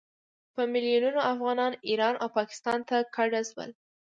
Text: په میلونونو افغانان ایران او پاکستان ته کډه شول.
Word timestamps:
په 0.53 0.61
میلونونو 0.71 1.19
افغانان 1.33 1.73
ایران 1.89 2.15
او 2.21 2.27
پاکستان 2.37 2.79
ته 2.89 2.97
کډه 3.15 3.41
شول. 3.49 3.69